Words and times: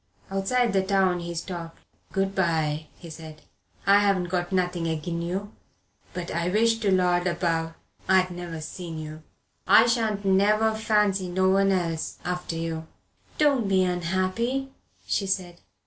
Outside 0.31 0.73
the 0.73 0.81
town 0.81 1.19
he 1.19 1.35
stopped. 1.35 1.77
"Good 2.11 2.33
bye," 2.33 2.87
he 2.97 3.07
said. 3.11 3.43
"I 3.85 3.99
haven't 3.99 4.29
got 4.29 4.51
nothing 4.51 4.89
agin 4.89 5.21
you 5.21 5.51
but 6.11 6.31
I 6.31 6.49
wish 6.49 6.79
to 6.79 6.89
Lord 6.91 7.27
above 7.27 7.75
I'd 8.09 8.31
never 8.31 8.61
seen 8.61 8.97
you. 8.97 9.21
I 9.67 9.85
shan't 9.85 10.25
never 10.25 10.73
fancy 10.73 11.29
no 11.29 11.49
one 11.51 11.71
else 11.71 12.17
after 12.25 12.55
you." 12.55 12.87
"Don't 13.37 13.67
be 13.67 13.83
unhappy," 13.83 14.71
she 15.05 15.27
said. 15.27 15.59